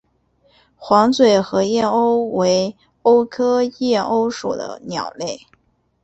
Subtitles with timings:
[0.77, 5.39] 黄嘴河燕鸥为鸥科燕鸥属的鸟类。